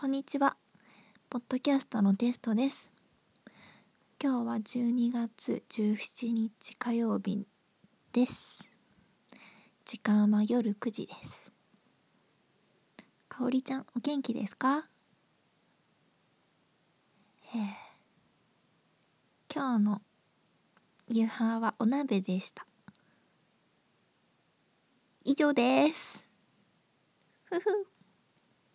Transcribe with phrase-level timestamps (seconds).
[0.00, 0.56] こんにちは。
[1.28, 2.94] ポッドキャストのテストです。
[4.22, 7.48] 今日は12月17日火曜日
[8.12, 8.70] です。
[9.84, 11.50] 時間は夜9時です。
[13.28, 14.86] かおりちゃん、お元気ですか？
[17.52, 20.00] えー、今日の
[21.08, 22.64] 夕飯はお鍋でした。
[25.24, 26.24] 以上です。
[27.46, 27.97] ふふ。